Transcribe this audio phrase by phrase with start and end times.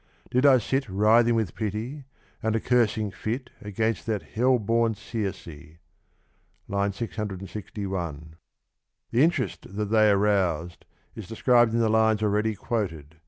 [0.31, 2.05] did I sit Writhing with pity,
[2.41, 5.47] and a cursing fit Against that hell born Circe.
[5.47, 5.77] (III.
[6.91, 8.35] 661)
[9.11, 13.17] The interest that they roused is described in the lines already quoted (p.